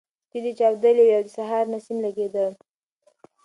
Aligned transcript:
سپېدې 0.27 0.51
چاودلې 0.59 1.03
وې 1.05 1.13
او 1.17 1.23
د 1.27 1.29
سهار 1.37 1.65
نسیم 1.73 1.97
لګېده. 2.05 2.45